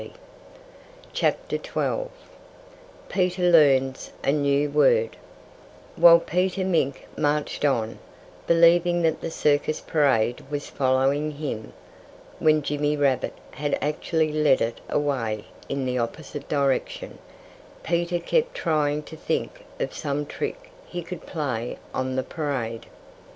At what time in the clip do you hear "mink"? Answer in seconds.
6.65-7.05